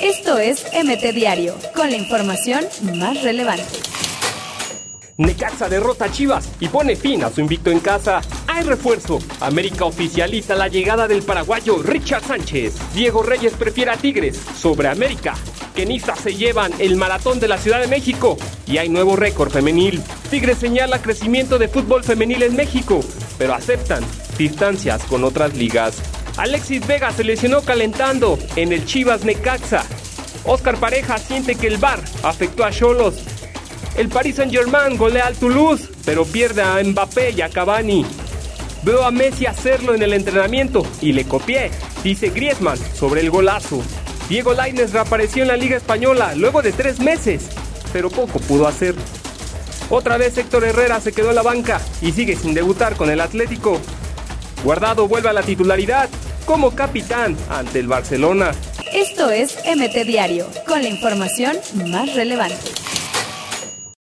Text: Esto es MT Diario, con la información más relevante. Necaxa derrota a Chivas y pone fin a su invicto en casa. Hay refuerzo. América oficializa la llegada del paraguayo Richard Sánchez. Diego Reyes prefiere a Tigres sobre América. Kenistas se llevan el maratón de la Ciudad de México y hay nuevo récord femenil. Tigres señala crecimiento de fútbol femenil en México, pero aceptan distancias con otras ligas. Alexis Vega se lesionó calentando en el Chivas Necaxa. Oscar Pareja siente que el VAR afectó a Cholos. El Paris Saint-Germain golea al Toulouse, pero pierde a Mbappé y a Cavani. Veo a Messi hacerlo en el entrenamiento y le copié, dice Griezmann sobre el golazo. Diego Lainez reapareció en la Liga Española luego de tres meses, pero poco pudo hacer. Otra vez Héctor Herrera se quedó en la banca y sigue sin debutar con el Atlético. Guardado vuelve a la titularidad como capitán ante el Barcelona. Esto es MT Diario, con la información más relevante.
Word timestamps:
Esto 0.00 0.38
es 0.38 0.64
MT 0.72 1.14
Diario, 1.14 1.54
con 1.74 1.90
la 1.90 1.96
información 1.96 2.64
más 2.94 3.22
relevante. 3.22 3.64
Necaxa 5.18 5.68
derrota 5.68 6.04
a 6.04 6.12
Chivas 6.12 6.50
y 6.60 6.68
pone 6.68 6.94
fin 6.94 7.24
a 7.24 7.30
su 7.30 7.40
invicto 7.40 7.70
en 7.70 7.80
casa. 7.80 8.20
Hay 8.46 8.64
refuerzo. 8.64 9.18
América 9.40 9.86
oficializa 9.86 10.54
la 10.54 10.68
llegada 10.68 11.08
del 11.08 11.22
paraguayo 11.22 11.82
Richard 11.82 12.24
Sánchez. 12.24 12.74
Diego 12.92 13.22
Reyes 13.22 13.54
prefiere 13.54 13.92
a 13.92 13.96
Tigres 13.96 14.38
sobre 14.56 14.88
América. 14.88 15.34
Kenistas 15.74 16.20
se 16.20 16.34
llevan 16.34 16.72
el 16.78 16.96
maratón 16.96 17.40
de 17.40 17.48
la 17.48 17.56
Ciudad 17.56 17.80
de 17.80 17.86
México 17.86 18.36
y 18.66 18.76
hay 18.76 18.90
nuevo 18.90 19.16
récord 19.16 19.50
femenil. 19.50 20.02
Tigres 20.30 20.58
señala 20.58 21.00
crecimiento 21.00 21.58
de 21.58 21.68
fútbol 21.68 22.04
femenil 22.04 22.42
en 22.42 22.56
México, 22.56 23.00
pero 23.38 23.54
aceptan 23.54 24.04
distancias 24.36 25.02
con 25.04 25.24
otras 25.24 25.54
ligas. 25.54 25.96
Alexis 26.36 26.86
Vega 26.86 27.10
se 27.12 27.24
lesionó 27.24 27.62
calentando 27.62 28.38
en 28.56 28.72
el 28.72 28.84
Chivas 28.84 29.24
Necaxa. 29.24 29.84
Oscar 30.44 30.76
Pareja 30.76 31.16
siente 31.16 31.54
que 31.54 31.66
el 31.66 31.78
VAR 31.78 32.00
afectó 32.22 32.64
a 32.64 32.70
Cholos. 32.70 33.14
El 33.96 34.08
Paris 34.08 34.36
Saint-Germain 34.36 34.98
golea 34.98 35.26
al 35.26 35.36
Toulouse, 35.36 35.88
pero 36.04 36.26
pierde 36.26 36.62
a 36.62 36.82
Mbappé 36.84 37.30
y 37.30 37.40
a 37.40 37.48
Cavani. 37.48 38.04
Veo 38.82 39.04
a 39.04 39.10
Messi 39.10 39.46
hacerlo 39.46 39.94
en 39.94 40.02
el 40.02 40.12
entrenamiento 40.12 40.86
y 41.00 41.12
le 41.12 41.24
copié, 41.24 41.70
dice 42.04 42.28
Griezmann 42.28 42.78
sobre 42.94 43.22
el 43.22 43.30
golazo. 43.30 43.82
Diego 44.28 44.52
Lainez 44.52 44.92
reapareció 44.92 45.42
en 45.42 45.48
la 45.48 45.56
Liga 45.56 45.78
Española 45.78 46.34
luego 46.36 46.60
de 46.60 46.72
tres 46.72 47.00
meses, 47.00 47.48
pero 47.94 48.10
poco 48.10 48.38
pudo 48.40 48.68
hacer. 48.68 48.94
Otra 49.88 50.18
vez 50.18 50.36
Héctor 50.36 50.64
Herrera 50.64 51.00
se 51.00 51.12
quedó 51.12 51.30
en 51.30 51.36
la 51.36 51.42
banca 51.42 51.80
y 52.02 52.12
sigue 52.12 52.36
sin 52.36 52.52
debutar 52.52 52.96
con 52.96 53.08
el 53.08 53.22
Atlético. 53.22 53.80
Guardado 54.62 55.08
vuelve 55.08 55.30
a 55.30 55.32
la 55.32 55.42
titularidad 55.42 56.10
como 56.46 56.74
capitán 56.74 57.36
ante 57.50 57.80
el 57.80 57.88
Barcelona. 57.88 58.52
Esto 58.94 59.28
es 59.30 59.58
MT 59.66 60.06
Diario, 60.06 60.46
con 60.66 60.82
la 60.82 60.88
información 60.88 61.56
más 61.90 62.14
relevante. 62.14 62.85